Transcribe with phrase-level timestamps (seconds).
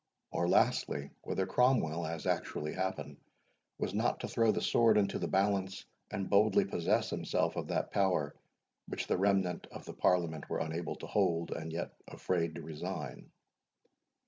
[0.31, 3.17] Or lastly, whether Cromwell, as actually happened,
[3.77, 7.91] was not to throw the sword into the balance, and boldly possess himself of that
[7.91, 8.33] power
[8.87, 13.29] which the remnant of the Parliament were unable to hold, and yet afraid to resign?